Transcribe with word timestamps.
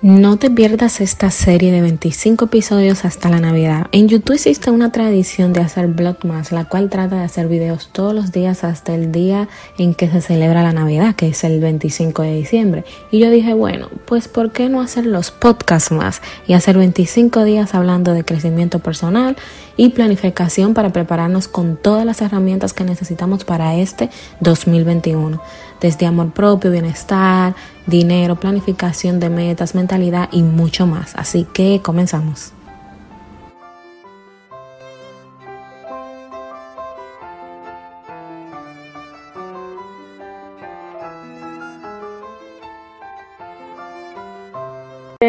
No 0.00 0.36
te 0.36 0.48
pierdas 0.48 1.00
esta 1.00 1.28
serie 1.32 1.72
de 1.72 1.80
25 1.80 2.44
episodios 2.44 3.04
hasta 3.04 3.30
la 3.30 3.40
Navidad. 3.40 3.88
En 3.90 4.06
YouTube 4.06 4.34
existe 4.34 4.70
una 4.70 4.92
tradición 4.92 5.52
de 5.52 5.60
hacer 5.60 5.88
Vlogmas, 5.88 6.52
la 6.52 6.66
cual 6.66 6.88
trata 6.88 7.16
de 7.16 7.24
hacer 7.24 7.48
videos 7.48 7.88
todos 7.90 8.14
los 8.14 8.30
días 8.30 8.62
hasta 8.62 8.94
el 8.94 9.10
día 9.10 9.48
en 9.76 9.94
que 9.96 10.08
se 10.08 10.20
celebra 10.20 10.62
la 10.62 10.72
Navidad, 10.72 11.16
que 11.16 11.26
es 11.26 11.42
el 11.42 11.58
25 11.58 12.22
de 12.22 12.36
diciembre. 12.36 12.84
Y 13.10 13.18
yo 13.18 13.28
dije, 13.28 13.54
bueno, 13.54 13.88
pues 14.04 14.28
¿por 14.28 14.52
qué 14.52 14.68
no 14.68 14.80
hacer 14.80 15.04
los 15.04 15.32
podcasts 15.32 15.90
más 15.90 16.22
y 16.46 16.52
hacer 16.52 16.78
25 16.78 17.42
días 17.42 17.74
hablando 17.74 18.14
de 18.14 18.24
crecimiento 18.24 18.78
personal 18.78 19.36
y 19.78 19.90
planificación 19.90 20.74
para 20.74 20.92
prepararnos 20.92 21.48
con 21.48 21.78
todas 21.78 22.04
las 22.04 22.20
herramientas 22.20 22.74
que 22.74 22.84
necesitamos 22.84 23.44
para 23.44 23.76
este 23.76 24.10
2021? 24.40 25.40
Desde 25.80 26.04
amor 26.04 26.32
propio, 26.32 26.70
bienestar, 26.70 27.54
dinero, 27.86 28.36
planificación 28.36 29.20
de 29.20 29.30
metas, 29.30 29.74
mentalidad 29.74 30.28
y 30.32 30.42
mucho 30.42 30.86
más. 30.86 31.14
Así 31.14 31.46
que 31.54 31.80
comenzamos. 31.82 32.52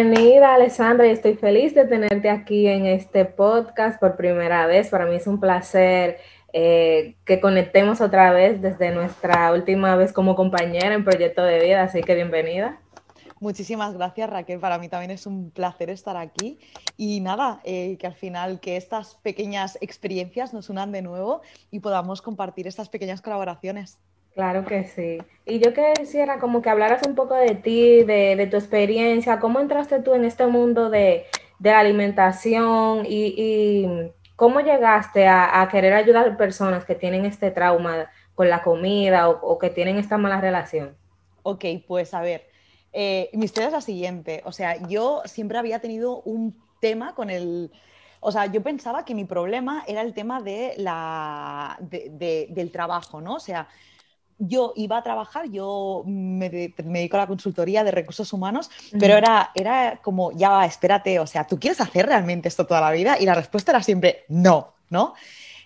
Bienvenida 0.02 0.54
Alessandra 0.54 1.08
y 1.08 1.10
estoy 1.10 1.36
feliz 1.36 1.76
de 1.76 1.84
tenerte 1.84 2.30
aquí 2.30 2.68
en 2.68 2.86
este 2.86 3.26
podcast 3.26 4.00
por 4.00 4.16
primera 4.16 4.66
vez. 4.66 4.88
Para 4.88 5.06
mí 5.06 5.18
es 5.18 5.28
un 5.28 5.42
placer 5.42 6.20
eh, 6.54 7.18
que 7.26 7.42
conectemos 7.42 8.00
otra 8.00 8.32
vez 8.32 8.62
desde 8.62 8.92
nuestra 8.92 9.52
última 9.52 9.98
vez 9.98 10.14
como 10.14 10.38
compañera 10.38 10.94
en 10.94 11.04
Proyecto 11.04 11.44
de 11.44 11.60
Vida, 11.60 11.84
así 11.84 12.02
que 12.02 12.16
bienvenida. 12.16 12.80
Muchísimas 13.42 13.94
gracias 13.94 14.30
Raquel, 14.30 14.62
para 14.62 14.80
mí 14.80 14.88
también 14.88 15.12
es 15.12 15.28
un 15.28 15.52
placer 15.52 15.90
estar 15.90 16.16
aquí 16.16 16.60
y 16.96 17.20
nada, 17.20 17.60
eh, 17.66 17.98
que 17.98 18.08
al 18.08 18.16
final 18.16 18.62
que 18.62 18.78
estas 18.78 19.16
pequeñas 19.16 19.78
experiencias 19.82 20.54
nos 20.54 20.70
unan 20.70 20.94
de 20.94 21.02
nuevo 21.02 21.42
y 21.72 21.82
podamos 21.82 22.22
compartir 22.22 22.68
estas 22.68 22.88
pequeñas 22.88 23.22
colaboraciones. 23.22 24.00
Claro 24.40 24.64
que 24.66 24.86
sí. 24.86 25.18
Y 25.46 25.60
yo 25.60 25.74
quisiera 25.74 26.40
como 26.40 26.62
que 26.62 26.70
hablaras 26.70 27.06
un 27.06 27.16
poco 27.16 27.34
de 27.36 27.56
ti, 27.56 28.04
de, 28.04 28.48
tu 28.50 28.58
experiencia, 28.58 29.40
cómo 29.40 29.60
entraste 29.60 30.00
tú 30.00 30.14
en 30.14 30.24
este 30.24 30.48
mundo 30.48 30.90
de, 30.90 31.26
la 31.60 31.80
alimentación 31.80 33.06
y 33.06 34.12
¿Cómo 34.40 34.62
llegaste 34.62 35.28
a, 35.28 35.68
querer 35.70 35.92
ayudar 35.92 36.30
a 36.30 36.38
personas 36.38 36.86
que 36.86 36.96
tienen 36.96 37.26
este 37.26 37.52
trauma 37.52 38.10
con 38.36 38.48
la 38.48 38.64
comida 38.64 39.28
o, 39.28 39.60
que 39.60 39.70
tienen 39.70 39.98
esta 39.98 40.18
mala 40.18 40.40
relación? 40.40 40.96
Ok, 41.44 41.66
pues 41.86 42.14
a 42.14 42.22
ver, 42.22 42.48
eh, 42.94 43.30
mi 43.34 43.44
historia 43.44 43.68
es 43.68 43.74
la 43.74 43.82
siguiente. 43.82 44.42
O 44.46 44.54
sea, 44.54 44.78
yo 44.88 45.24
siempre 45.26 45.58
había 45.58 45.80
tenido 45.80 46.22
un 46.22 46.56
tema 46.80 47.16
con 47.16 47.30
el... 47.30 47.70
O 48.22 48.32
sea, 48.32 48.46
yo 48.46 48.64
pensaba 48.64 49.04
que 49.04 49.14
mi 49.14 49.26
problema 49.26 49.84
era 49.86 50.04
el 50.04 50.14
tema 50.14 50.42
de 50.42 50.74
la, 50.78 51.78
del 51.82 52.72
trabajo, 52.72 53.20
¿no? 53.20 53.34
O 53.36 53.40
sea, 53.42 53.68
yo 54.40 54.74
iba 54.76 54.98
a 54.98 55.04
trabajar, 55.04 55.50
yo 55.52 56.04
me, 56.06 56.50
dedico 56.50 57.18
a 57.18 57.22
la 57.22 57.28
consultoría 57.28 57.84
de 57.84 57.92
recursos 57.92 58.32
humanos, 58.34 58.72
pero 58.98 59.16
era, 59.16 59.52
era 59.54 60.00
como, 60.02 60.32
ya 60.32 60.66
espérate, 60.66 61.20
o 61.20 61.28
sea, 61.28 61.46
¿tú 61.46 61.60
quieres 61.60 61.82
hacer 61.82 62.06
realmente 62.06 62.48
esto 62.48 62.66
toda 62.66 62.82
la 62.82 62.92
vida? 62.92 63.18
Y 63.20 63.26
la 63.26 63.36
respuesta 63.36 63.72
era 63.72 63.84
siempre 63.84 64.24
no, 64.30 64.74
¿no? 64.90 65.14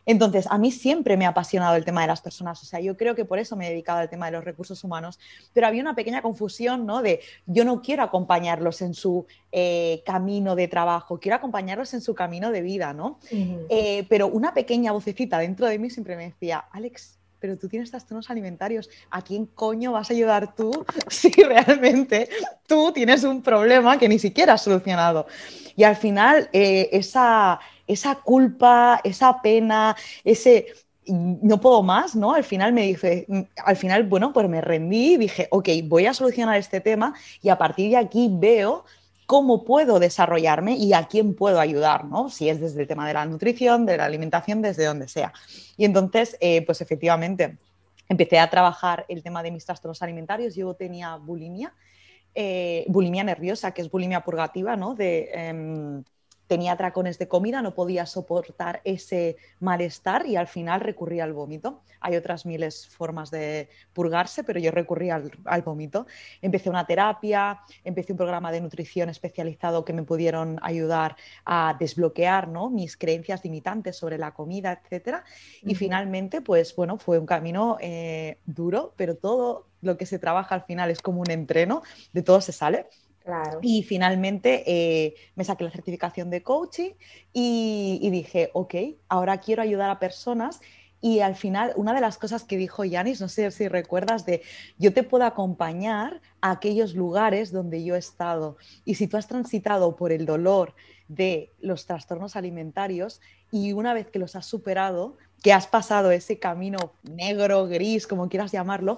Entonces, 0.06 0.48
a 0.50 0.58
mí 0.58 0.72
siempre 0.72 1.16
me 1.16 1.26
ha 1.26 1.30
apasionado 1.30 1.76
el 1.76 1.86
tema 1.86 2.02
de 2.02 2.08
las 2.08 2.22
personas, 2.22 2.62
o 2.62 2.66
sea, 2.66 2.80
yo 2.80 2.98
creo 2.98 3.16
que 3.16 3.26
por 3.26 3.40
eso 3.40 3.56
me 3.56 3.68
he 3.68 3.70
dedicado 3.70 4.00
al 4.00 4.10
tema 4.10 4.26
de 4.26 4.34
los 4.34 4.44
recursos 4.44 4.84
humanos, 4.84 5.20
pero 5.54 5.68
había 5.68 5.82
una 5.82 5.96
pequeña 5.96 6.22
confusión, 6.22 6.86
¿no? 6.86 7.02
De 7.02 7.22
yo 7.46 7.64
no 7.64 7.82
quiero 7.82 8.04
acompañarlos 8.04 8.82
en 8.82 8.94
su 8.94 9.26
eh, 9.52 10.02
camino 10.06 10.56
de 10.56 10.68
trabajo, 10.68 11.20
quiero 11.20 11.38
acompañarlos 11.38 11.94
en 11.94 12.02
su 12.02 12.16
camino 12.16 12.52
de 12.52 12.62
vida, 12.62 12.94
¿no? 12.94 13.20
Eh, 13.32 14.06
pero 14.10 14.28
una 14.28 14.54
pequeña 14.54 14.92
vocecita 14.92 15.38
dentro 15.38 15.68
de 15.68 15.80
mí 15.80 15.90
siempre 15.90 16.18
me 16.18 16.26
decía, 16.26 16.66
Alex, 16.72 17.18
pero 17.44 17.58
tú 17.58 17.68
tienes 17.68 17.92
trastornos 17.92 18.30
alimentarios, 18.30 18.90
¿a 19.10 19.22
quién 19.22 19.48
coño 19.48 19.92
vas 19.92 20.10
a 20.10 20.14
ayudar 20.14 20.56
tú 20.56 20.86
si 21.10 21.30
realmente 21.30 22.30
tú 22.66 22.94
tienes 22.94 23.26
un 23.26 23.42
problema 23.42 24.00
que 24.00 24.08
ni 24.08 24.18
siquiera 24.18 24.54
has 24.54 24.62
solucionado? 24.62 25.28
Y 25.76 25.84
al 25.84 25.98
final, 25.98 26.50
eh, 26.54 26.88
esa, 26.94 27.60
esa 27.86 28.16
culpa, 28.16 29.02
esa 29.04 29.42
pena, 29.42 29.94
ese 30.24 30.68
no 31.06 31.60
puedo 31.60 31.84
más, 31.84 32.16
¿no? 32.16 32.34
Al 32.34 32.46
final 32.46 32.72
me 32.72 32.84
dije, 32.84 33.28
al 33.58 33.76
final, 33.76 34.04
bueno, 34.04 34.32
pues 34.32 34.48
me 34.48 34.62
rendí 34.62 35.16
y 35.16 35.18
dije, 35.18 35.50
ok, 35.52 35.68
voy 35.84 36.06
a 36.06 36.14
solucionar 36.14 36.58
este 36.58 36.80
tema 36.80 37.14
y 37.42 37.50
a 37.50 37.58
partir 37.58 37.90
de 37.90 37.98
aquí 37.98 38.30
veo 38.32 38.86
cómo 39.26 39.64
puedo 39.64 40.00
desarrollarme 40.00 40.76
y 40.76 40.94
a 40.94 41.08
quién 41.08 41.36
puedo 41.36 41.60
ayudar, 41.60 42.06
¿no? 42.06 42.30
Si 42.30 42.50
es 42.50 42.60
desde 42.60 42.82
el 42.82 42.88
tema 42.88 43.08
de 43.08 43.14
la 43.14 43.26
nutrición, 43.26 43.86
de 43.86 43.98
la 43.98 44.06
alimentación, 44.06 44.62
desde 44.62 44.86
donde 44.86 45.08
sea. 45.08 45.34
Y 45.78 45.86
entonces, 45.86 46.38
eh, 46.40 46.66
pues 46.66 46.82
efectivamente, 46.82 47.58
empecé 48.10 48.40
a 48.40 48.50
trabajar 48.50 49.06
el 49.08 49.24
tema 49.24 49.44
de 49.44 49.52
mis 49.52 49.66
trastornos 49.66 50.02
alimentarios. 50.02 50.56
Yo 50.56 50.74
tenía 50.74 51.16
bulimia, 51.16 51.74
eh, 52.36 52.86
bulimia 52.88 53.24
nerviosa, 53.24 53.72
que 53.74 53.82
es 53.82 53.90
bulimia 53.90 54.22
purgativa, 54.22 54.76
¿no? 54.76 54.96
De, 54.96 55.30
em, 55.34 56.04
tenía 56.54 56.74
atracones 56.74 57.18
de 57.18 57.28
comida, 57.28 57.64
no 57.64 57.74
podía 57.74 58.06
soportar 58.06 58.80
ese 58.84 59.38
malestar 59.60 60.28
y 60.28 60.36
al 60.36 60.46
final 60.46 60.82
recurría 60.82 61.24
al 61.24 61.34
vómito. 61.34 61.82
Hay 62.00 62.16
otras 62.16 62.46
miles 62.46 62.88
formas 62.90 63.32
de 63.32 63.70
purgarse, 63.92 64.44
pero 64.44 64.60
yo 64.60 64.70
recurrí 64.70 65.10
al, 65.10 65.32
vómito. 65.66 66.06
Empecé 66.44 66.70
una 66.70 66.86
terapia, 66.86 67.62
empecé 67.84 68.14
un 68.14 68.20
programa 68.20 68.52
de 68.52 68.62
nutrición 68.62 69.10
especializado 69.10 69.84
que 69.84 69.94
me 69.94 70.04
pudieron 70.04 70.60
ayudar 70.62 71.16
a 71.44 71.76
desbloquear 71.80 72.48
¿no? 72.48 72.70
mis 72.70 72.98
creencias 72.98 73.44
limitantes 73.44 73.98
sobre 73.98 74.20
la 74.20 74.36
comida, 74.36 74.80
etc. 74.92 75.24
Y 75.64 75.74
finalmente, 75.74 76.42
pues 76.42 76.76
bueno, 76.76 77.00
fue 77.00 77.18
un 77.18 77.26
camino 77.26 77.78
eh, 77.82 78.38
duro, 78.46 78.94
pero 78.96 79.16
todo 79.16 79.66
lo 79.82 79.98
que 79.98 80.06
se 80.06 80.20
trabaja 80.20 80.54
al 80.54 80.66
final 80.66 80.92
es 80.92 81.02
como 81.02 81.22
un 81.22 81.32
entreno, 81.32 81.82
de 82.14 82.22
todo 82.22 82.42
se 82.42 82.52
sale. 82.52 82.86
Y 83.62 83.84
finalmente 83.84 84.64
eh, 84.66 85.16
me 85.36 85.44
saqué 85.44 85.64
la 85.64 85.72
certificación 85.72 86.30
de 86.30 86.44
coaching 86.44 86.92
y, 87.32 88.10
dije, 88.12 88.50
ok, 88.54 88.76
ahora 89.08 89.40
quiero 89.40 89.62
ayudar 89.62 89.90
a 89.90 90.00
personas. 90.00 90.62
Y 91.02 91.20
al 91.20 91.36
final, 91.36 91.74
una 91.76 91.94
de 91.94 92.00
las 92.00 92.18
cosas 92.18 92.46
que 92.46 92.58
dijo 92.58 92.86
Yanis, 92.86 93.20
no 93.20 93.28
sé 93.28 93.52
si 93.52 93.68
recuerdas, 93.68 94.26
de 94.26 94.42
yo 94.78 94.94
te 94.94 95.04
puedo 95.04 95.26
acompañar 95.26 96.22
a 96.40 96.52
aquellos 96.52 96.96
lugares 96.96 97.52
donde 97.52 97.84
yo 97.84 97.96
he 97.96 98.00
estado. 98.00 98.58
Y 98.86 98.96
si 98.96 99.08
tú 99.08 99.18
has 99.18 99.28
transitado 99.28 99.98
por 99.98 100.14
el 100.14 100.26
dolor 100.26 100.74
de 101.10 101.52
los 101.60 101.86
trastornos 101.86 102.36
alimentarios 102.36 103.20
y 103.52 103.74
una 103.74 103.94
vez 103.94 104.10
que 104.10 104.20
los 104.20 104.36
has 104.38 104.46
superado, 104.46 105.18
que 105.42 105.52
has 105.52 105.68
pasado 105.68 106.12
ese 106.12 106.40
camino 106.40 106.94
negro, 107.04 107.68
gris, 107.68 108.08
como 108.08 108.30
quieras 108.30 108.54
llamarlo, 108.54 108.98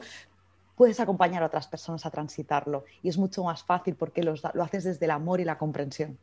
puedes 0.76 1.00
acompañar 1.00 1.44
a 1.44 1.48
otras 1.48 1.68
personas 1.68 2.06
a 2.06 2.12
transitarlo 2.12 2.86
y 3.02 3.10
es 3.10 3.18
mucho 3.18 3.44
más 3.44 3.64
fácil 3.64 3.96
porque 3.96 4.24
lo 4.24 4.34
haces 4.64 4.84
desde 4.84 5.06
el 5.06 5.12
amor 5.12 5.40
y 5.40 5.46
la 5.46 5.58
comprensión. 5.58 6.18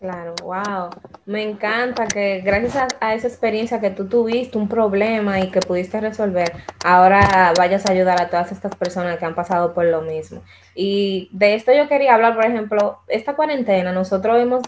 Claro, 0.00 0.34
wow. 0.42 0.88
Me 1.26 1.42
encanta 1.42 2.06
que 2.06 2.40
gracias 2.40 2.86
a, 3.00 3.14
esa 3.14 3.28
experiencia 3.28 3.82
que 3.82 3.90
tú 3.90 4.08
tuviste, 4.08 4.56
un 4.56 4.66
problema 4.66 5.40
y 5.40 5.50
que 5.50 5.60
pudiste 5.60 6.00
resolver, 6.00 6.50
ahora 6.82 7.52
vayas 7.58 7.84
a 7.84 7.92
ayudar 7.92 8.18
a 8.18 8.30
todas 8.30 8.50
estas 8.50 8.74
personas 8.76 9.18
que 9.18 9.26
han 9.26 9.34
pasado 9.34 9.74
por 9.74 9.84
lo 9.84 10.00
mismo. 10.00 10.40
Y 10.74 11.28
de 11.32 11.54
esto 11.54 11.74
yo 11.74 11.86
quería 11.86 12.14
hablar, 12.14 12.34
por 12.34 12.46
ejemplo, 12.46 13.00
esta 13.08 13.36
cuarentena, 13.36 13.92
nosotros 13.92 14.38
hemos 14.40 14.62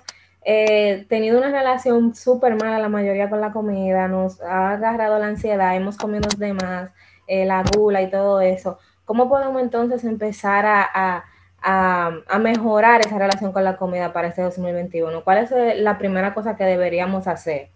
eh, 0.44 1.06
tenido 1.09 1.38
una 1.38 1.50
relación 1.50 2.14
súper 2.14 2.56
mala 2.56 2.78
la 2.78 2.91
mayoría 2.91 3.31
con 3.31 3.41
la 3.41 3.53
comida, 3.53 4.09
nos 4.09 4.38
ha 4.43 4.72
agarrado 4.72 5.19
la 5.19 5.28
ansiedad, 5.28 5.75
hemos 5.75 5.97
comido 5.97 6.28
de 6.37 6.53
más, 6.53 6.91
eh, 7.26 7.47
la 7.47 7.62
gula 7.62 8.03
y 8.03 8.10
todo 8.10 8.43
eso. 8.43 8.78
¿Cómo 9.12 9.28
podemos 9.28 9.60
entonces 9.60 10.04
empezar 10.04 10.64
a, 10.66 11.24
mejorar 12.40 13.02
esa 13.02 13.18
relación 13.18 13.52
con 13.52 13.62
la 13.62 13.76
comida 13.76 14.10
para 14.10 14.28
este 14.28 14.40
2021? 14.40 15.22
¿Cuál 15.22 15.37
es 15.44 15.52
eh, 15.52 15.75
la 15.75 15.98
primera 15.98 16.32
cosa 16.32 16.56
que 16.56 16.64
deberíamos 16.64 17.26
hacer? 17.26 17.69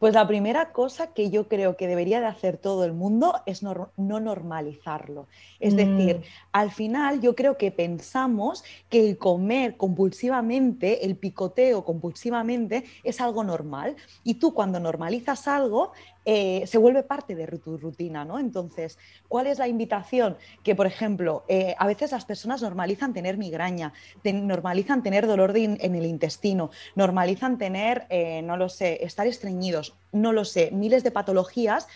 Pues 0.00 0.12
la 0.12 0.26
primera 0.26 0.72
cosa 0.72 1.14
que 1.14 1.30
yo 1.30 1.46
creo 1.46 1.76
que 1.76 1.86
debería 1.86 2.18
de 2.20 2.26
hacer 2.26 2.56
todo 2.58 2.84
el 2.84 2.94
mundo 2.94 3.40
es 3.46 3.62
no, 3.62 3.92
normalizarlo. 3.96 5.28
Es 5.60 5.76
decir, 5.76 6.16
mm. 6.16 6.22
al 6.50 6.72
final 6.72 7.20
yo 7.20 7.36
creo 7.36 7.56
que 7.56 7.70
pensamos 7.70 8.64
que 8.90 9.08
el 9.08 9.18
comer 9.18 9.76
compulsivamente, 9.76 11.06
el 11.06 11.14
picoteo 11.14 11.84
compulsivamente 11.84 12.82
es 13.04 13.20
algo 13.20 13.44
normal. 13.44 13.94
Y 14.24 14.34
tú 14.34 14.52
cuando 14.52 14.80
normalizas 14.80 15.46
algo, 15.46 15.92
eh, 16.28 16.64
se 16.66 16.76
vuelve 16.76 17.04
parte 17.04 17.36
de 17.36 17.46
tu 17.58 17.78
rutina, 17.78 18.24
¿no? 18.24 18.40
Entonces, 18.40 18.98
¿cuál 19.28 19.46
es 19.46 19.58
la 19.58 19.68
invitación? 19.68 20.36
Que, 20.64 20.74
por 20.74 20.86
ejemplo, 20.86 21.44
eh, 21.48 21.76
a 21.78 21.86
veces 21.86 22.10
las 22.10 22.24
personas 22.24 22.62
normalizan 22.62 23.14
tener 23.14 23.38
migraña, 23.38 23.92
normalizan 24.24 25.04
tener 25.04 25.28
dolor 25.28 25.56
en 25.56 25.94
el 25.94 26.04
intestino, 26.04 26.70
normalizan 26.96 27.58
tener, 27.58 28.06
eh, 28.10 28.42
no 28.42 28.56
lo 28.56 28.68
sé, 28.68 29.04
estar 29.04 29.28
estreñidos, 29.28 29.94
no 30.10 30.32
lo 30.32 30.44
sé, 30.44 30.70
miles 30.72 31.04
de 31.04 31.12
patologías 31.12 31.86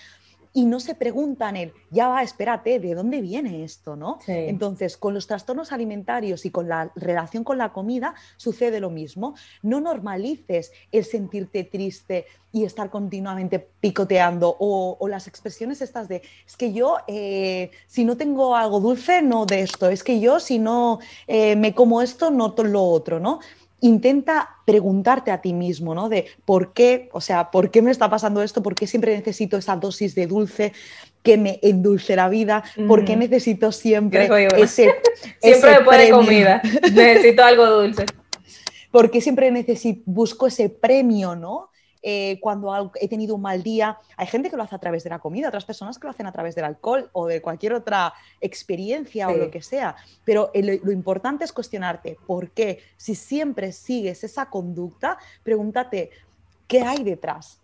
y 0.52 0.64
no 0.64 0.80
se 0.80 0.94
preguntan 0.94 1.56
el, 1.56 1.72
ya 1.90 2.08
va, 2.08 2.22
espérate, 2.22 2.80
¿de 2.80 2.94
dónde 2.94 3.20
viene 3.20 3.62
esto? 3.64 3.96
¿no? 3.96 4.18
Entonces, 4.26 4.96
con 4.96 5.14
los 5.14 5.26
trastornos 5.26 5.72
alimentarios 5.72 6.44
y 6.44 6.50
con 6.50 6.68
la 6.68 6.90
relación 6.96 7.44
con 7.44 7.58
la 7.58 7.72
comida 7.72 8.14
sucede 8.36 8.80
lo 8.80 8.90
mismo. 8.90 9.34
No 9.62 9.80
normalices 9.80 10.72
el 10.90 11.04
sentirte 11.04 11.64
triste 11.64 12.26
y 12.52 12.64
estar 12.64 12.90
continuamente 12.90 13.60
picoteando 13.80 14.56
o, 14.58 15.08
las 15.08 15.28
expresiones 15.28 15.82
estas 15.82 16.08
de, 16.08 16.22
es 16.46 16.56
que 16.56 16.72
yo, 16.72 16.96
eh, 17.06 17.70
si 17.86 18.04
no 18.04 18.16
tengo 18.16 18.56
algo 18.56 18.80
dulce, 18.80 19.22
no 19.22 19.46
de 19.46 19.60
esto, 19.60 19.88
es 19.88 20.02
que 20.02 20.20
yo, 20.20 20.40
si 20.40 20.58
no 20.58 20.98
eh, 21.28 21.54
me 21.56 21.74
como 21.74 22.02
esto, 22.02 22.30
no 22.30 22.54
lo 22.56 22.84
otro, 22.84 23.20
¿no? 23.20 23.40
Intenta 23.80 24.56
preguntarte 24.66 25.30
a 25.30 25.40
ti 25.40 25.52
mismo, 25.52 25.94
¿no? 25.94 26.08
De 26.08 26.26
por 26.44 26.72
qué, 26.72 27.08
o 27.12 27.20
sea, 27.20 27.50
¿por 27.50 27.70
qué 27.70 27.82
me 27.82 27.90
está 27.90 28.08
pasando 28.10 28.42
esto? 28.42 28.62
¿Por 28.62 28.74
qué 28.74 28.86
siempre 28.86 29.16
necesito 29.16 29.56
esa 29.56 29.76
dosis 29.76 30.14
de 30.14 30.26
dulce 30.26 30.72
que 31.22 31.36
me 31.36 31.58
endulce 31.62 32.16
la 32.16 32.28
vida? 32.28 32.62
¿Por 32.86 33.04
qué 33.04 33.16
necesito 33.16 33.72
siempre 33.72 34.28
ese, 34.58 34.94
Siempre 35.40 35.98
de 35.98 36.10
comida 36.10 36.62
necesito 36.92 37.44
algo 37.44 37.66
dulce. 37.66 38.06
Porque 38.90 39.20
siempre 39.20 39.50
necesito, 39.52 40.02
busco 40.04 40.48
ese 40.48 40.68
premio, 40.68 41.36
¿no? 41.36 41.70
Eh, 42.02 42.38
cuando 42.40 42.92
he 42.94 43.08
tenido 43.08 43.34
un 43.34 43.42
mal 43.42 43.62
día. 43.62 43.98
Hay 44.16 44.26
gente 44.26 44.48
que 44.48 44.56
lo 44.56 44.62
hace 44.62 44.74
a 44.74 44.78
través 44.78 45.04
de 45.04 45.10
la 45.10 45.18
comida, 45.18 45.48
otras 45.48 45.66
personas 45.66 45.98
que 45.98 46.06
lo 46.06 46.10
hacen 46.10 46.26
a 46.26 46.32
través 46.32 46.54
del 46.54 46.64
alcohol 46.64 47.10
o 47.12 47.26
de 47.26 47.42
cualquier 47.42 47.74
otra 47.74 48.14
experiencia 48.40 49.28
o 49.28 49.36
lo 49.36 49.50
que 49.50 49.60
sea. 49.60 49.96
Pero 50.24 50.50
lo 50.54 50.92
importante 50.92 51.44
es 51.44 51.52
cuestionarte 51.52 52.16
por 52.26 52.50
qué, 52.52 52.80
si 52.96 53.14
siempre 53.14 53.72
sigues 53.72 54.24
esa 54.24 54.48
conducta, 54.48 55.18
pregúntate, 55.42 56.10
¿qué 56.66 56.80
hay 56.82 57.04
detrás? 57.04 57.60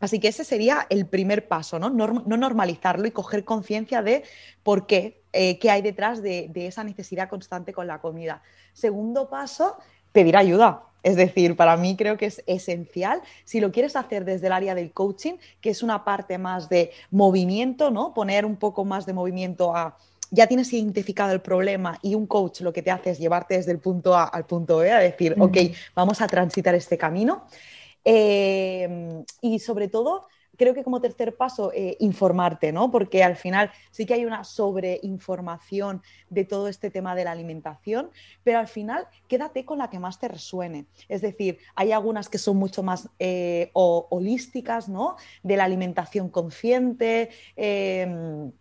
Así 0.00 0.18
que 0.18 0.28
ese 0.28 0.44
sería 0.44 0.86
el 0.88 1.06
primer 1.06 1.46
paso, 1.46 1.78
¿no? 1.78 1.90
no 1.90 2.36
normalizarlo 2.36 3.06
y 3.06 3.10
coger 3.10 3.44
conciencia 3.44 4.02
de 4.02 4.24
por 4.62 4.86
qué, 4.86 5.22
eh, 5.32 5.58
qué 5.58 5.70
hay 5.70 5.82
detrás 5.82 6.22
de 6.22 6.50
esa 6.54 6.84
necesidad 6.84 7.28
constante 7.28 7.72
con 7.72 7.86
la 7.86 8.00
comida. 8.00 8.42
Segundo 8.72 9.28
paso, 9.28 9.76
pedir 10.12 10.36
ayuda 10.36 10.84
es 11.04 11.16
decir, 11.16 11.54
para 11.54 11.76
mí 11.76 11.96
creo 11.96 12.16
que 12.16 12.26
es 12.26 12.42
esencial, 12.46 13.22
si 13.44 13.60
lo 13.60 13.70
quieres 13.70 13.94
hacer 13.94 14.24
desde 14.24 14.46
el 14.48 14.52
área 14.52 14.74
del 14.74 14.90
coaching, 14.90 15.34
que 15.60 15.70
es 15.70 15.82
una 15.82 16.02
parte 16.02 16.38
más 16.38 16.68
de 16.68 16.90
movimiento, 17.10 17.90
¿no? 17.90 18.12
Poner 18.14 18.44
un 18.44 18.56
poco 18.56 18.84
más 18.84 19.04
de 19.06 19.12
movimiento 19.12 19.76
a, 19.76 19.96
ya 20.30 20.46
tienes 20.46 20.72
identificado 20.72 21.32
el 21.32 21.42
problema 21.42 21.98
y 22.02 22.14
un 22.14 22.26
coach 22.26 22.62
lo 22.62 22.72
que 22.72 22.82
te 22.82 22.90
hace 22.90 23.10
es 23.10 23.18
llevarte 23.18 23.54
desde 23.54 23.70
el 23.70 23.78
punto 23.78 24.16
A 24.16 24.24
al 24.24 24.46
punto 24.46 24.78
B, 24.78 24.90
a 24.90 24.98
decir, 24.98 25.36
ok, 25.38 25.58
vamos 25.94 26.22
a 26.22 26.26
transitar 26.26 26.74
este 26.74 26.96
camino. 26.96 27.44
Eh, 28.02 29.22
y 29.42 29.58
sobre 29.58 29.88
todo, 29.88 30.26
creo 30.56 30.74
que 30.74 30.84
como 30.84 31.00
tercer 31.00 31.36
paso, 31.36 31.72
eh, 31.72 31.96
informarte, 32.00 32.72
¿no? 32.72 32.90
Porque 32.90 33.22
al 33.22 33.36
final 33.36 33.70
sí 33.90 34.06
que 34.06 34.14
hay 34.14 34.24
una 34.24 34.44
sobreinformación 34.44 36.02
de 36.30 36.44
todo 36.44 36.68
este 36.68 36.90
tema 36.90 37.14
de 37.14 37.24
la 37.24 37.32
alimentación, 37.32 38.10
pero 38.42 38.58
al 38.58 38.68
final 38.68 39.06
quédate 39.28 39.64
con 39.64 39.78
la 39.78 39.90
que 39.90 39.98
más 39.98 40.18
te 40.18 40.28
resuene. 40.28 40.86
Es 41.08 41.22
decir, 41.22 41.58
hay 41.74 41.92
algunas 41.92 42.28
que 42.28 42.38
son 42.38 42.56
mucho 42.56 42.82
más 42.82 43.08
eh, 43.18 43.70
holísticas, 43.74 44.88
¿no? 44.88 45.16
De 45.42 45.56
la 45.56 45.64
alimentación 45.64 46.28
consciente. 46.28 47.30
Em, 47.56 48.52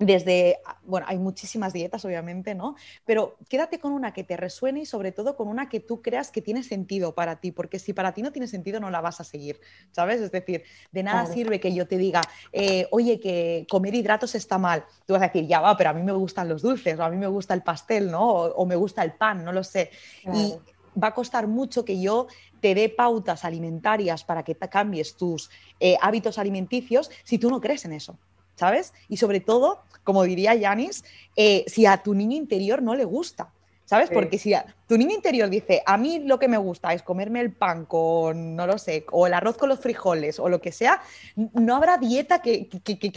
desde, 0.00 0.60
bueno, 0.82 1.06
hay 1.10 1.18
muchísimas 1.18 1.74
dietas, 1.74 2.06
obviamente, 2.06 2.54
¿no? 2.54 2.74
Pero 3.04 3.36
quédate 3.50 3.78
con 3.78 3.92
una 3.92 4.14
que 4.14 4.24
te 4.24 4.34
resuene 4.34 4.80
y 4.80 4.86
sobre 4.86 5.12
todo 5.12 5.36
con 5.36 5.46
una 5.46 5.68
que 5.68 5.78
tú 5.78 6.00
creas 6.00 6.30
que 6.30 6.40
tiene 6.40 6.62
sentido 6.62 7.14
para 7.14 7.36
ti, 7.36 7.52
porque 7.52 7.78
si 7.78 7.92
para 7.92 8.14
ti 8.14 8.22
no 8.22 8.32
tiene 8.32 8.48
sentido, 8.48 8.80
no 8.80 8.90
la 8.90 9.02
vas 9.02 9.20
a 9.20 9.24
seguir, 9.24 9.60
¿sabes? 9.92 10.22
Es 10.22 10.32
decir, 10.32 10.64
de 10.90 11.02
nada 11.02 11.26
sirve 11.26 11.60
que 11.60 11.74
yo 11.74 11.86
te 11.86 11.98
diga, 11.98 12.22
eh, 12.50 12.88
oye, 12.92 13.20
que 13.20 13.66
comer 13.70 13.94
hidratos 13.94 14.34
está 14.34 14.56
mal. 14.56 14.86
Tú 15.04 15.12
vas 15.12 15.22
a 15.22 15.26
decir, 15.26 15.46
ya 15.46 15.60
va, 15.60 15.76
pero 15.76 15.90
a 15.90 15.92
mí 15.92 16.02
me 16.02 16.12
gustan 16.12 16.48
los 16.48 16.62
dulces, 16.62 16.98
o 16.98 17.04
a 17.04 17.10
mí 17.10 17.18
me 17.18 17.28
gusta 17.28 17.52
el 17.52 17.62
pastel, 17.62 18.10
¿no? 18.10 18.26
O, 18.26 18.64
me 18.64 18.76
gusta 18.76 19.02
el 19.02 19.12
pan, 19.12 19.44
no 19.44 19.52
lo 19.52 19.62
sé. 19.62 19.90
Y 20.32 20.54
va 21.00 21.08
a 21.08 21.14
costar 21.14 21.46
mucho 21.46 21.84
que 21.84 22.00
yo 22.00 22.26
te 22.60 22.74
dé 22.74 22.88
pautas 22.88 23.44
alimentarias 23.44 24.24
para 24.24 24.44
que 24.44 24.54
cambies 24.54 25.18
tus 25.18 25.50
eh, 25.78 25.98
hábitos 26.00 26.38
alimenticios 26.38 27.10
si 27.22 27.38
tú 27.38 27.50
no 27.50 27.60
crees 27.60 27.84
en 27.84 27.92
eso. 27.92 28.18
¿Sabes? 28.60 28.92
Y 29.08 29.16
sobre 29.16 29.40
todo, 29.40 29.80
como 30.04 30.22
diría 30.24 30.54
Yanis, 30.54 31.02
eh, 31.34 31.64
si 31.66 31.86
a 31.86 32.02
tu 32.02 32.12
niño 32.12 32.36
interior 32.36 32.82
no 32.82 32.94
le 32.94 33.06
gusta, 33.06 33.48
¿sabes? 33.86 34.10
Porque 34.10 34.38
si 34.38 34.52
a, 34.52 34.66
tu 34.86 34.98
niño 34.98 35.14
interior 35.14 35.48
dice, 35.48 35.82
a 35.86 35.96
mí 35.96 36.18
lo 36.18 36.38
que 36.38 36.46
me 36.46 36.58
gusta 36.58 36.92
es 36.92 37.02
comerme 37.02 37.40
el 37.40 37.52
pan 37.52 37.86
con, 37.86 38.54
no 38.54 38.66
lo 38.66 38.76
sé, 38.76 39.06
o 39.12 39.26
el 39.26 39.32
arroz 39.32 39.56
con 39.56 39.70
los 39.70 39.80
frijoles 39.80 40.38
o 40.38 40.50
lo 40.50 40.60
que 40.60 40.72
sea, 40.72 41.00
no 41.36 41.74
habrá 41.74 41.96
dieta 41.96 42.42
que, 42.42 42.68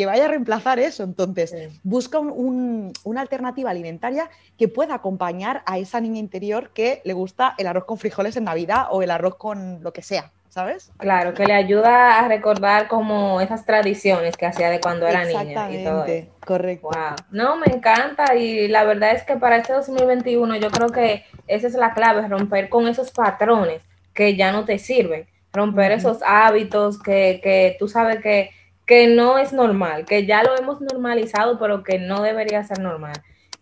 vaya 0.06 0.26
a 0.26 0.28
reemplazar 0.30 0.80
eso. 0.80 1.04
Entonces, 1.04 1.54
busca 1.84 2.20
una 2.20 3.22
alternativa 3.22 3.70
alimentaria 3.70 4.30
que 4.58 4.70
pueda 4.70 4.96
acompañar 4.96 5.62
a 5.66 5.78
esa 5.78 6.00
niña 6.00 6.20
interior 6.20 6.72
que 6.74 7.02
le 7.04 7.12
gusta 7.12 7.54
el 7.58 7.68
arroz 7.68 7.84
con 7.84 7.98
frijoles 7.98 8.38
en 8.38 8.46
Navidad 8.46 8.86
o 8.92 9.02
el 9.02 9.12
arroz 9.12 9.36
con 9.36 9.84
lo 9.84 9.92
que 9.92 10.04
sea. 10.04 10.32
¿Sabes? 10.54 10.92
Claro, 10.98 11.34
que 11.34 11.48
le 11.48 11.54
ayuda 11.54 12.20
a 12.20 12.28
recordar 12.28 12.88
como 12.88 13.42
esas 13.42 13.66
tradiciones 13.66 14.38
que 14.38 14.46
hacía 14.46 14.70
de 14.70 14.80
cuando 14.80 15.08
era 15.08 15.26
niña 15.26 15.72
y 15.72 15.84
todo 15.84 16.06
correcto. 16.46 16.90
No, 17.32 17.56
me 17.56 17.66
encanta 17.74 18.36
y 18.36 18.68
la 18.68 18.84
verdad 18.84 19.14
es 19.16 19.24
que 19.24 19.36
para 19.36 19.58
este 19.58 19.74
2021 19.74 20.58
yo 20.58 20.70
creo 20.70 20.90
que 20.90 21.26
esa 21.48 21.66
es 21.66 21.74
la 21.74 21.96
clave, 21.96 22.28
romper 22.28 22.70
con 22.70 22.88
esos 22.88 23.10
patrones 23.10 23.82
que 24.14 24.36
ya 24.36 24.52
no 24.52 24.64
te 24.64 24.78
sirven, 24.78 25.26
romper 25.52 25.92
esos 25.92 26.20
hábitos 26.24 27.02
que, 27.02 27.40
que 27.42 27.76
tú 27.80 27.88
sabes 27.88 28.22
que, 28.22 28.52
que 28.86 29.08
no 29.08 29.40
es 29.40 29.54
normal, 29.54 30.06
que 30.06 30.28
ya 30.28 30.44
lo 30.44 30.56
hemos 30.56 30.82
normalizado, 30.82 31.58
pero 31.58 31.84
que 31.84 31.98
no 31.98 32.22
debería 32.22 32.64
ser 32.64 32.78
normal. 32.78 33.16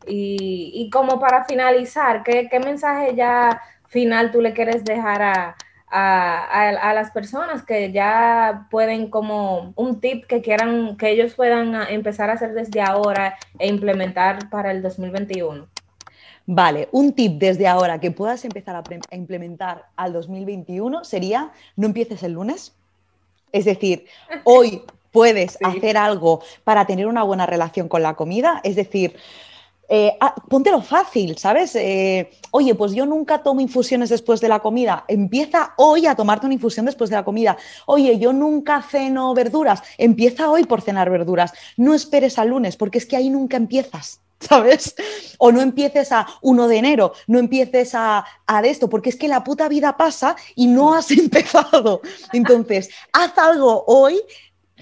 Y, 0.06 0.74
y 0.76 0.90
como 0.90 1.22
para 1.22 1.46
finalizar, 1.46 2.24
¿qué, 2.24 2.50
¿qué 2.52 2.60
mensaje 2.60 3.16
ya 3.16 3.62
final 3.88 4.32
tú 4.32 4.42
le 4.42 4.52
quieres 4.52 4.84
dejar 4.84 5.22
a, 5.22 5.56
a, 5.92 6.94
las 6.94 7.12
personas 7.12 7.64
que 7.64 7.92
ya 7.92 8.68
pueden 8.72 9.10
como 9.10 9.74
un 9.76 10.00
tip 10.00 10.26
que 10.26 10.42
quieran, 10.42 10.98
que 10.98 11.10
ellos 11.10 11.34
puedan 11.36 11.76
empezar 11.90 12.30
a 12.30 12.34
hacer 12.34 12.54
desde 12.54 12.82
ahora 12.82 13.38
e 13.60 13.68
implementar 13.68 14.50
para 14.50 14.72
el 14.72 14.82
2021? 14.82 15.68
Vale, 16.46 16.90
un 16.92 17.14
tip 17.14 17.40
desde 17.40 17.68
ahora 17.68 18.00
que 18.00 18.12
puedas 18.12 18.44
empezar 18.46 18.76
a, 18.76 18.84
implementar 19.16 19.86
al 19.96 20.14
2021 20.14 21.04
sería 21.04 21.52
no 21.76 21.88
empieces 21.88 22.24
el 22.24 22.34
lunes. 22.34 22.74
Es 23.52 23.66
decir, 23.66 24.06
hoy 24.46 24.84
puedes 25.12 25.58
hacer 25.64 25.98
algo 25.98 26.42
para 26.64 26.86
tener 26.86 27.08
una 27.08 27.24
buena 27.24 27.46
relación 27.46 27.90
con 27.90 28.02
la 28.02 28.16
comida. 28.16 28.62
Es 28.64 28.76
decir, 28.76 29.16
eh, 29.94 30.16
ah, 30.22 30.34
póntelo 30.48 30.82
fácil, 30.82 31.38
¿sabes? 31.38 31.76
Eh, 31.76 32.32
oye, 32.52 32.76
pues 32.76 32.94
yo 32.94 33.06
nunca 33.06 33.44
tomo 33.44 33.60
infusiones 33.60 34.08
después 34.08 34.40
de 34.40 34.48
la 34.48 34.60
comida. 34.60 35.04
Empieza 35.10 35.74
hoy 35.76 36.06
a 36.06 36.16
tomarte 36.16 36.46
una 36.46 36.56
infusión 36.56 36.86
después 36.86 37.10
de 37.10 37.18
la 37.18 37.26
comida. 37.26 37.58
Oye, 37.88 38.18
yo 38.18 38.32
nunca 38.32 38.82
ceno 38.82 39.34
verduras. 39.34 39.84
Empieza 39.98 40.50
hoy 40.50 40.64
por 40.64 40.80
cenar 40.80 41.10
verduras. 41.10 41.52
No 41.76 41.94
esperes 41.94 42.40
al 42.40 42.48
lunes, 42.48 42.78
porque 42.78 43.00
es 43.00 43.06
que 43.06 43.18
ahí 43.18 43.30
nunca 43.30 43.58
empiezas. 43.58 44.22
¿Sabes? 44.40 44.96
O 45.40 45.52
no 45.52 45.60
empieces 45.60 46.14
a 46.14 46.26
1 46.42 46.68
de 46.70 46.78
enero, 46.78 47.12
no 47.28 47.38
empieces 47.38 47.94
a, 47.94 48.26
a 48.48 48.62
esto, 48.62 48.90
porque 48.90 49.10
es 49.10 49.18
que 49.18 49.28
la 49.28 49.44
puta 49.44 49.68
vida 49.68 49.98
pasa 49.98 50.38
y 50.56 50.68
no 50.68 50.94
has 50.94 51.12
empezado. 51.12 52.00
Entonces, 52.32 52.90
haz 53.12 53.38
algo 53.38 53.84
hoy 53.88 54.22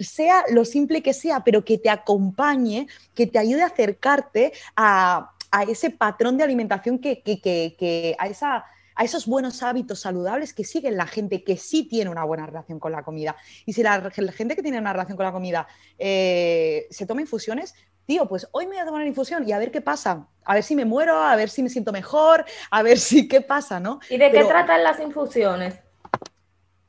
sea 0.04 0.44
lo 0.50 0.66
simple 0.66 1.02
que 1.02 1.14
sea, 1.14 1.44
pero 1.44 1.64
que 1.64 1.78
te 1.78 1.90
acompañe, 1.90 2.88
que 3.14 3.28
te 3.28 3.40
ayude 3.40 3.62
a 3.64 3.68
acercarte 3.68 4.54
a, 4.76 5.32
ese 5.68 5.90
patrón 5.90 6.38
de 6.38 6.44
alimentación 6.44 7.00
que, 7.00 7.22
que, 7.24 8.16
a, 8.20 8.28
esa, 8.28 8.66
a 8.96 9.04
esos 9.04 9.26
buenos 9.26 9.64
hábitos 9.64 10.02
saludables 10.02 10.54
que 10.54 10.64
siguen 10.64 10.96
la 10.96 11.08
gente 11.08 11.44
que 11.44 11.58
sí 11.58 11.86
tiene 11.86 12.12
una 12.12 12.24
buena 12.24 12.46
relación 12.46 12.80
con 12.80 12.92
la 12.92 13.02
comida. 13.02 13.36
Y 13.66 13.74
si 13.74 13.82
la, 13.82 14.12
gente 14.12 14.56
que 14.56 14.62
tiene 14.62 14.78
una 14.78 14.94
relación 14.94 15.18
con 15.18 15.26
la 15.26 15.32
comida 15.32 15.68
eh, 15.98 16.86
se 16.92 17.08
toma 17.08 17.22
infusiones, 17.22 17.74
tío, 18.06 18.28
pues 18.28 18.48
hoy 18.52 18.66
me 18.66 18.74
voy 18.74 18.82
a 18.82 18.86
tomar 18.86 19.02
una 19.02 19.10
infusión 19.10 19.48
y 19.48 19.52
a 19.52 19.58
ver 19.58 19.72
qué 19.72 19.82
pasa. 19.82 20.28
A 20.44 20.54
ver 20.54 20.64
si 20.64 20.76
me 20.76 20.86
muero, 20.86 21.18
a 21.20 21.36
ver 21.36 21.50
si 21.50 21.64
me 21.64 21.70
siento 21.70 21.92
mejor, 21.92 22.46
a 22.70 22.84
ver 22.84 23.00
si 23.00 23.28
qué 23.28 23.42
pasa, 23.42 23.80
¿no? 23.80 24.00
¿Y 24.10 24.18
de 24.18 24.32
qué 24.32 24.44
tratan 24.44 24.84
las 24.84 25.00
infusiones? 25.00 25.76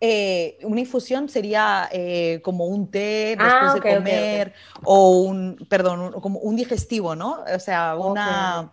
Eh, 0.03 0.59
una 0.63 0.81
infusión 0.81 1.29
sería 1.29 1.89
eh, 1.93 2.41
como 2.43 2.65
un 2.65 2.91
té 2.91 3.37
ah, 3.39 3.45
después 3.45 3.75
de 3.75 3.97
comer 3.97 4.55
o 4.83 5.21
un, 5.21 5.67
perdón, 5.69 6.13
como 6.23 6.39
un 6.39 6.57
digestivo, 6.57 7.15
¿no? 7.15 7.45
O 7.55 7.59
sea, 7.59 7.97
una... 7.97 8.73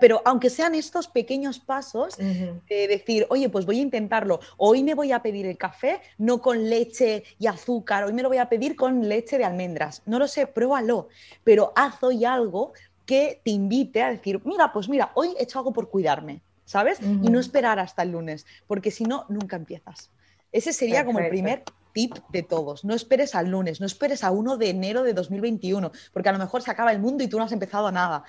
Pero 0.00 0.22
aunque 0.24 0.48
sean 0.48 0.74
estos 0.74 1.06
pequeños 1.06 1.58
pasos 1.58 2.16
de 2.16 2.88
decir, 2.88 3.26
oye, 3.28 3.50
pues 3.50 3.66
voy 3.66 3.78
a 3.78 3.82
intentarlo, 3.82 4.40
hoy 4.56 4.82
me 4.82 4.94
voy 4.94 5.12
a 5.12 5.20
pedir 5.20 5.44
el 5.44 5.58
café 5.58 6.00
no 6.16 6.40
con 6.40 6.70
leche 6.70 7.24
y 7.38 7.46
azúcar, 7.46 8.04
hoy 8.04 8.14
me 8.14 8.22
lo 8.22 8.28
voy 8.28 8.38
a 8.38 8.48
pedir 8.48 8.74
con 8.74 9.06
leche 9.06 9.36
de 9.36 9.44
almendras, 9.44 10.00
no 10.06 10.18
lo 10.18 10.28
sé, 10.28 10.46
pruébalo, 10.46 11.08
pero 11.44 11.74
haz 11.76 12.02
hoy 12.02 12.24
algo 12.24 12.72
que 13.04 13.42
te 13.44 13.50
invite 13.50 14.02
a 14.02 14.10
decir, 14.10 14.40
mira, 14.44 14.72
pues 14.72 14.88
mira, 14.88 15.10
hoy 15.14 15.34
he 15.38 15.42
hecho 15.42 15.58
algo 15.58 15.74
por 15.74 15.90
cuidarme, 15.90 16.40
¿sabes? 16.64 16.98
Y 17.00 17.28
no 17.28 17.38
esperar 17.38 17.78
hasta 17.78 18.02
el 18.02 18.12
lunes, 18.12 18.46
porque 18.66 18.90
si 18.90 19.04
no, 19.04 19.26
nunca 19.28 19.56
empiezas. 19.56 20.10
Ese 20.52 20.72
sería 20.72 21.04
como 21.04 21.18
el 21.18 21.28
primer 21.28 21.64
tip 21.92 22.14
de 22.30 22.42
todos. 22.42 22.84
No 22.84 22.94
esperes 22.94 23.34
al 23.34 23.50
lunes, 23.50 23.80
no 23.80 23.86
esperes 23.86 24.22
a 24.24 24.30
1 24.30 24.56
de 24.56 24.70
enero 24.70 25.02
de 25.02 25.14
2021, 25.14 25.90
porque 26.12 26.28
a 26.28 26.32
lo 26.32 26.38
mejor 26.38 26.62
se 26.62 26.70
acaba 26.70 26.92
el 26.92 27.00
mundo 27.00 27.24
y 27.24 27.28
tú 27.28 27.38
no 27.38 27.44
has 27.44 27.52
empezado 27.52 27.90
nada. 27.90 28.24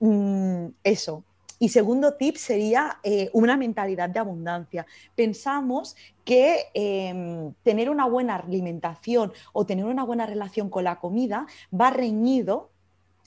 Mm, 0.00 0.68
eso. 0.82 1.24
Y 1.62 1.68
segundo 1.68 2.14
tip 2.14 2.34
sería 2.38 2.98
eh, 3.04 3.30
una 3.32 3.56
mentalidad 3.56 4.08
de 4.08 4.18
abundancia. 4.18 4.84
Pensamos 5.14 5.94
que 6.24 6.70
em, 6.74 7.54
tener 7.62 7.88
una 7.88 8.06
buena 8.06 8.34
alimentación 8.34 9.32
o 9.52 9.64
tener 9.64 9.84
una 9.84 10.02
buena 10.02 10.26
relación 10.26 10.70
con 10.70 10.82
la 10.82 10.98
comida 10.98 11.46
va 11.72 11.90
reñido 11.90 12.71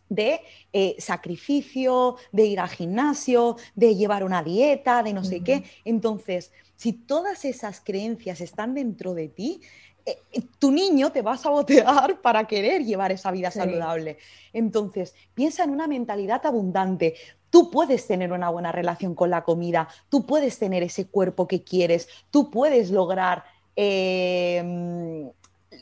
de 0.09 0.41
eh, 0.73 0.95
sacrificio, 0.99 2.17
de 2.31 2.45
ir 2.45 2.59
al 2.59 2.69
gimnasio, 2.69 3.57
de 3.75 3.95
llevar 3.95 4.23
una 4.23 4.43
dieta, 4.43 5.03
de 5.03 5.13
no 5.13 5.23
sé 5.23 5.41
qué. 5.41 5.63
Entonces, 5.83 6.51
si 6.75 6.93
todas 6.93 7.45
esas 7.45 7.81
creencias 7.81 8.41
están 8.41 8.73
dentro 8.73 9.13
de 9.13 9.29
ti, 9.29 9.61
eh, 10.05 10.19
eh, 10.33 10.41
tu 10.59 10.71
niño 10.71 11.11
te 11.11 11.23
va 11.23 11.33
a 11.33 11.37
sabotear 11.37 12.19
para 12.21 12.45
querer 12.45 12.83
llevar 12.85 13.11
esa 13.11 13.31
vida 13.31 13.49
saludable. 13.49 14.17
Entonces, 14.53 15.15
piensa 15.33 15.63
en 15.63 15.71
una 15.71 15.87
mentalidad 15.87 16.45
abundante. 16.45 17.15
Tú 17.49 17.71
puedes 17.71 18.05
tener 18.05 18.31
una 18.31 18.49
buena 18.49 18.71
relación 18.71 19.15
con 19.15 19.29
la 19.29 19.43
comida, 19.43 19.87
tú 20.09 20.25
puedes 20.25 20.59
tener 20.59 20.83
ese 20.83 21.07
cuerpo 21.07 21.47
que 21.47 21.63
quieres, 21.63 22.07
tú 22.29 22.51
puedes 22.51 22.91
lograr 22.91 23.45
em, 23.75 25.31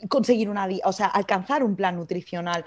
conseguir 0.08 0.48
una, 0.48 0.68
o 0.84 0.92
sea, 0.92 1.06
alcanzar 1.08 1.62
un 1.62 1.76
plan 1.76 1.96
nutricional. 1.96 2.64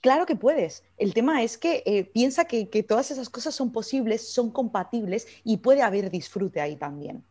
Claro 0.00 0.24
que 0.24 0.34
puedes. 0.34 0.82
El 0.96 1.12
tema 1.12 1.42
es 1.42 1.58
que 1.58 1.82
eh, 1.84 2.04
piensa 2.04 2.46
que, 2.46 2.64
todas 2.82 3.10
esas 3.10 3.28
cosas 3.28 3.54
son 3.54 3.70
posibles, 3.70 4.32
son 4.32 4.50
compatibles 4.50 5.26
y 5.44 5.58
puede 5.58 5.82
haber 5.82 6.10
disfrute 6.10 6.60
ahí 6.60 6.76
también. 6.76 7.22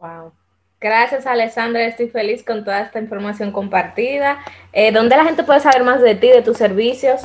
Wow. 0.00 0.32
Gracias, 0.80 1.26
Alessandra. 1.26 1.84
Estoy 1.86 2.08
feliz 2.08 2.44
con 2.44 2.64
toda 2.64 2.80
esta 2.80 2.98
información 2.98 3.52
compartida. 3.52 4.38
Eh, 4.72 4.92
¿Dónde 4.92 5.16
la 5.16 5.24
gente 5.24 5.44
puede 5.44 5.60
saber 5.60 5.84
más 5.84 6.00
de 6.00 6.14
ti, 6.16 6.28
de 6.28 6.42
tus 6.42 6.56
servicios? 6.56 7.22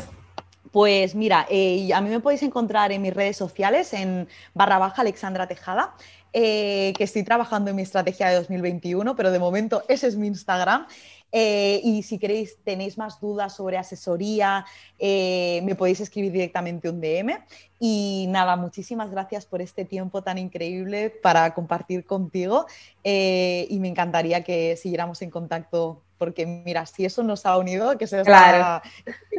Pues 0.72 1.14
mira, 1.14 1.46
eh, 1.50 1.92
a 1.94 2.02
mí 2.02 2.10
me 2.10 2.20
podéis 2.20 2.42
encontrar 2.42 2.92
en 2.92 3.02
mis 3.02 3.14
redes 3.14 3.38
sociales, 3.38 3.94
en 3.94 4.28
barra 4.56 4.80
baja 4.80 5.02
Alexandra 5.02 5.48
Tejada, 5.48 5.96
que 6.32 6.96
estoy 6.98 7.24
trabajando 7.24 7.70
en 7.70 7.76
mi 7.76 7.84
estrategia 7.84 8.28
de 8.30 8.36
2021, 8.36 9.16
pero 9.16 9.30
de 9.30 9.38
momento 9.38 9.84
ese 9.88 10.08
es 10.08 10.16
mi 10.16 10.26
Instagram. 10.26 10.88
Eh, 11.36 11.82
y 11.84 12.04
si 12.04 12.20
queréis, 12.20 12.58
tenéis 12.64 12.96
más 13.00 13.20
dudas 13.20 13.56
sobre 13.56 13.80
asesoría, 13.80 14.66
eh, 15.00 15.62
me 15.64 15.74
podéis 15.74 16.00
escribir 16.00 16.32
directamente 16.32 16.90
un 16.90 17.02
DM. 17.02 17.44
Y 17.80 18.28
nada, 18.30 18.56
muchísimas 18.56 19.10
gracias 19.10 19.48
por 19.48 19.60
este 19.60 19.84
tiempo 19.84 20.22
tan 20.22 20.38
increíble 20.38 21.10
para 21.10 21.56
compartir 21.56 22.06
contigo. 22.06 22.68
Eh, 23.04 23.66
y 23.68 23.80
me 23.80 23.88
encantaría 23.88 24.44
que 24.44 24.78
siguiéramos 24.78 25.24
en 25.24 25.32
contacto 25.32 26.04
porque 26.20 26.46
mira, 26.46 26.86
si 26.86 27.04
eso 27.04 27.22
nos 27.24 27.46
ha 27.46 27.58
unido, 27.58 27.98
que 27.98 28.08
sea 28.08 28.24
claro. 28.24 28.82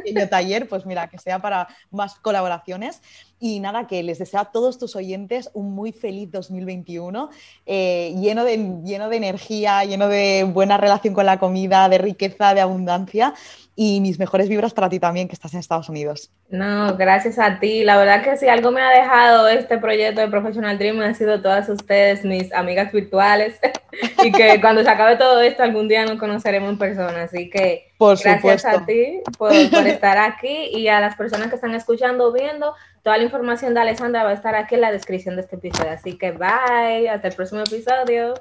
Pequeño 0.05 0.29
taller, 0.29 0.67
pues 0.67 0.85
mira, 0.85 1.07
que 1.07 1.17
sea 1.17 1.39
para 1.39 1.67
más 1.91 2.15
colaboraciones. 2.15 3.01
Y 3.37 3.59
nada, 3.59 3.85
que 3.85 4.01
les 4.01 4.19
deseo 4.19 4.39
a 4.39 4.45
todos 4.45 4.77
tus 4.77 4.95
oyentes 4.95 5.49
un 5.53 5.75
muy 5.75 5.91
feliz 5.91 6.31
2021, 6.31 7.29
eh, 7.65 8.15
lleno, 8.17 8.45
de, 8.45 8.57
lleno 8.85 9.09
de 9.09 9.17
energía, 9.17 9.83
lleno 9.83 10.07
de 10.07 10.45
buena 10.45 10.77
relación 10.77 11.13
con 11.13 11.25
la 11.25 11.37
comida, 11.37 11.89
de 11.89 11.97
riqueza, 11.97 12.53
de 12.53 12.61
abundancia 12.61 13.33
y 13.75 13.99
mis 13.99 14.19
mejores 14.19 14.47
vibras 14.47 14.73
para 14.73 14.89
ti 14.89 14.99
también, 14.99 15.27
que 15.27 15.33
estás 15.33 15.53
en 15.53 15.59
Estados 15.59 15.89
Unidos. 15.89 16.31
No, 16.49 16.95
gracias 16.95 17.37
a 17.37 17.59
ti. 17.59 17.83
La 17.83 17.97
verdad 17.97 18.23
que 18.23 18.37
si 18.37 18.47
algo 18.47 18.71
me 18.71 18.81
ha 18.81 18.89
dejado 18.89 19.49
este 19.49 19.77
proyecto 19.77 20.21
de 20.21 20.29
Professional 20.29 20.77
Dream 20.77 21.01
han 21.01 21.15
sido 21.15 21.41
todas 21.41 21.67
ustedes, 21.67 22.23
mis 22.23 22.53
amigas 22.53 22.91
virtuales, 22.93 23.59
y 24.25 24.31
que 24.31 24.59
cuando 24.59 24.83
se 24.83 24.89
acabe 24.89 25.15
todo 25.15 25.41
esto 25.41 25.63
algún 25.63 25.87
día 25.87 26.05
nos 26.05 26.19
conoceremos 26.19 26.69
en 26.69 26.77
persona. 26.77 27.23
Así 27.23 27.49
que 27.49 27.91
por 27.97 28.19
gracias 28.19 28.65
a 28.65 28.85
ti 28.85 29.21
por, 29.37 29.51
por, 29.69 29.87
estar 29.87 30.17
aquí 30.17 30.69
y 30.73 30.87
a 30.87 30.99
las 30.99 31.15
personas 31.15 31.49
que 31.49 31.55
están 31.55 31.75
escuchando, 31.75 32.31
viendo. 32.33 32.73
Toda 33.03 33.17
la 33.17 33.23
información 33.23 33.73
de 33.73 33.81
Alessandra 33.81 34.23
va 34.23 34.31
a 34.31 34.33
estar 34.33 34.55
aquí 34.55 34.75
en 34.75 34.81
la 34.81 34.91
descripción 34.91 35.35
de 35.35 35.41
este 35.41 35.57
episodio. 35.57 35.91
Así 35.91 36.17
que 36.17 36.31
bye, 36.31 37.09
hasta 37.09 37.27
el 37.27 37.35
próximo 37.35 37.61
episodio. 37.61 38.33